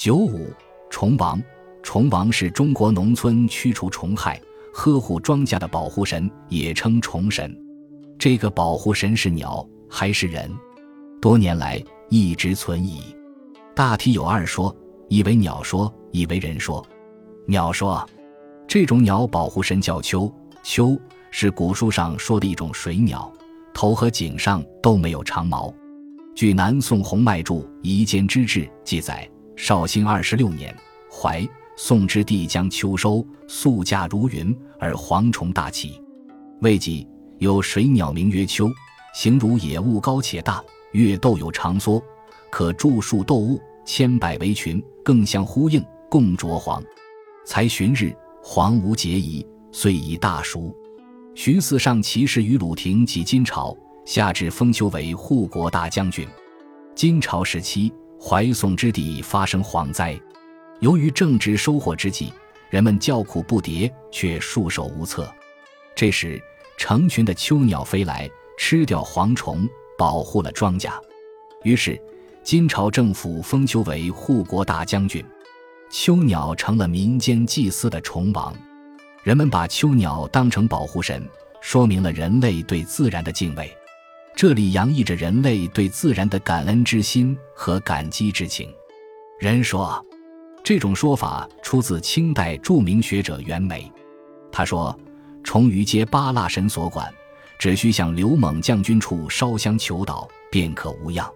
[0.00, 0.48] 九五
[0.88, 1.38] 虫王，
[1.82, 4.40] 虫王是中国农村驱除虫害、
[4.72, 7.54] 呵护庄稼的保护神，也称虫神。
[8.18, 10.50] 这个保护神是鸟还是人？
[11.20, 11.78] 多年来
[12.08, 13.14] 一直存疑。
[13.76, 14.74] 大体有二说：
[15.10, 16.82] 一为鸟说，一为人说。
[17.46, 18.08] 鸟说，
[18.66, 20.32] 这种鸟保护神叫秋，
[20.62, 20.98] 秋
[21.30, 23.30] 是古书上说的一种水鸟，
[23.74, 25.70] 头和颈上都没有长毛。
[26.34, 29.30] 据南宋洪迈著《夷坚之志》记载。
[29.62, 30.74] 绍兴二十六年，
[31.12, 31.46] 怀
[31.76, 36.00] 宋之帝将秋收，粟价如云，而蝗虫大起。
[36.62, 37.06] 未几，
[37.40, 38.70] 有水鸟名曰秋，
[39.14, 42.02] 形如野物，高且大，月斗有长缩，
[42.50, 46.82] 可著树斗物，千百为群，更相呼应，共啄黄。
[47.44, 50.74] 才旬日，黄无结遗，遂以大熟。
[51.34, 56.26] 徐嗣上骑士于鲁廷及金朝，下至封丘为护国大将军。
[56.94, 57.92] 金朝时期。
[58.22, 60.20] 淮宋之地发生蝗灾，
[60.80, 62.30] 由于正值收获之际，
[62.68, 65.32] 人们叫苦不迭，却束手无策。
[65.96, 66.38] 这时，
[66.76, 70.90] 成群的秋鸟飞来，吃掉蝗虫，保护了庄稼。
[71.62, 71.98] 于是，
[72.42, 75.24] 金朝政府封秋为护国大将军，
[75.90, 78.54] 秋鸟成了民间祭祀的虫王。
[79.22, 81.26] 人们把秋鸟当成保护神，
[81.62, 83.74] 说明了人类对自然的敬畏。
[84.40, 88.72] 这里洋溢着人类对自然的感恩之心和感激之情。
[89.38, 90.02] 人说，
[90.64, 93.92] 这种说法出自清代著名学者袁枚。
[94.50, 94.98] 他说
[95.44, 97.12] ：“虫鱼皆八腊神所管，
[97.58, 101.30] 只需向刘猛将军处烧香求祷，便可无恙。”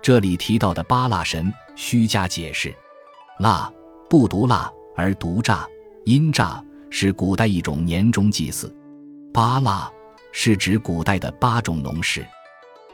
[0.00, 2.72] 这里提到的八腊神，虚加解释：
[3.40, 3.68] 蜡
[4.08, 5.68] 不独腊而独诈，
[6.04, 8.72] 阴诈是古代一种年终祭祀。
[9.32, 9.90] 八腊。
[10.38, 12.26] 是指古代的八种农事，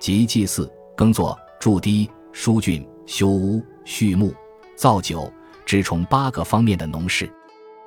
[0.03, 4.35] 即祭祀、耕作、筑堤、疏浚、修屋、畜牧、
[4.75, 5.33] 造酒，
[5.65, 7.31] 只从八个方面的农事，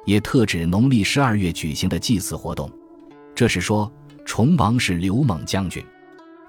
[0.06, 2.72] 也特指农历十二月举行的祭祀活动。
[3.36, 3.92] 这是说，
[4.24, 5.84] 崇王是刘猛将军。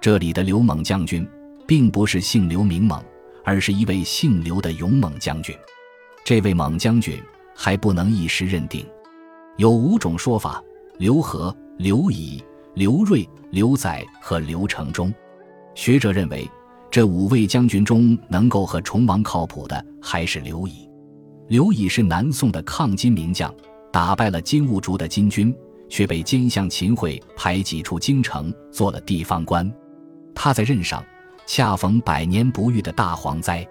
[0.01, 1.29] 这里的刘猛将军，
[1.67, 3.03] 并不是姓刘名猛，
[3.45, 5.53] 而是一位姓刘的勇猛将军。
[6.25, 7.21] 这位猛将军
[7.57, 8.87] 还不能一时认定，
[9.57, 10.63] 有五种说法：
[10.97, 12.41] 刘和、刘乙。
[12.75, 15.11] 刘瑞、刘载和刘承忠，
[15.77, 16.51] 学者认为，
[16.91, 20.89] 这五位将军中能够和崇王靠谱的还是刘乙。
[21.49, 23.55] 刘乙是南宋的抗金名将，
[23.93, 25.55] 打败了金兀术的金军，
[25.91, 29.71] 却被奸相秦桧排挤出京城，做了地方官。
[30.35, 31.05] 他在任上，
[31.47, 33.65] 恰逢百年不遇的大蝗灾，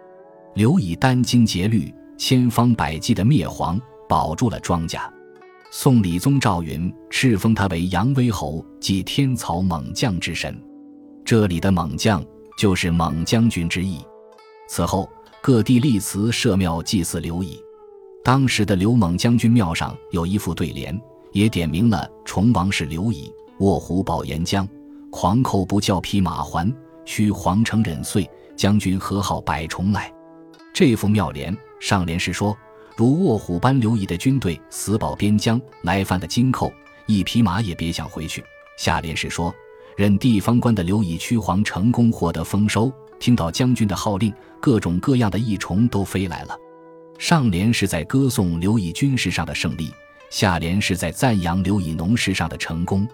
[0.53, 5.01] 刘乙殚精竭虑，千方百计的灭蝗，保住了庄稼。
[5.71, 10.55] 宋理宗赵云敕封他为扬威侯，即天朝猛将之神。
[11.25, 12.23] 这里的猛将
[12.55, 13.99] 就是猛将军之意。
[14.69, 15.09] 此后，
[15.41, 17.59] 各地立祠设庙祭祀刘乙。
[18.23, 20.99] 当时的刘猛将军庙上有一副对联，
[21.31, 23.33] 也点明了崇王是刘乙。
[23.59, 24.67] 卧虎保岩浆，
[25.09, 26.71] 狂寇不教匹马还。
[27.05, 30.13] 须皇城忍岁，将军何好百重来。
[30.73, 32.55] 这副庙联上联是说。
[32.97, 36.71] 如卧虎般刘乙的军队死保边疆，来犯的金寇
[37.07, 38.41] 一匹马也别想回去。
[38.77, 39.53] 下联是说，
[39.95, 42.91] 任地方官的刘以驱蝗成功，获得丰收。
[43.19, 46.57] 听到将军的号令，各种各样的益虫都飞来了。
[47.17, 49.91] 上联是在歌颂刘以军事上的胜利，
[50.29, 53.07] 下联是在赞扬刘以农事上的成功。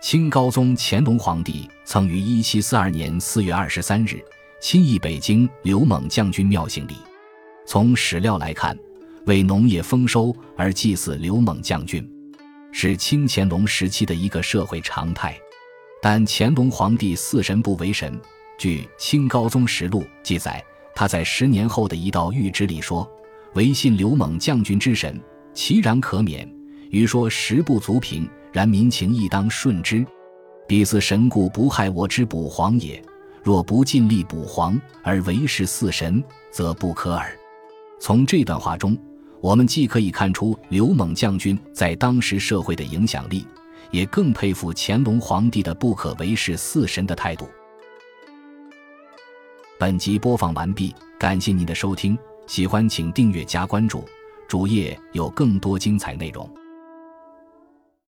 [0.00, 4.22] 清高宗乾隆皇帝曾于一七四二年四月二十三日
[4.60, 6.94] 亲诣北京刘猛将军庙行礼。
[7.66, 8.76] 从史料来看。
[9.26, 12.06] 为农业丰收而祭祀刘猛将军，
[12.72, 15.34] 是清乾隆时期的一个社会常态。
[16.04, 18.20] 但乾隆皇帝祀神不为神。
[18.58, 20.62] 据《清高宗实录》记载，
[20.94, 23.10] 他在十年后的一道谕旨里说
[23.56, 25.18] ：“唯信刘猛将军之神，
[25.54, 26.46] 其然可免。
[26.90, 30.04] 余说食不足凭，然民情亦当顺之。
[30.68, 33.02] 彼似神故不害我之捕黄也。
[33.42, 37.34] 若不尽力捕黄而为是祀神，则不可耳。”
[37.98, 38.94] 从这段话中。
[39.40, 43.46] 我们既可以看出刘猛将军在当时社会的影响力，
[43.90, 47.48] 也更佩服乾隆皇帝的不可为世四神的态度。
[49.78, 52.16] 本集播放完毕，感谢您的收听，
[52.46, 54.04] 喜欢请订阅加关注，
[54.48, 56.48] 主页有更多精彩内容。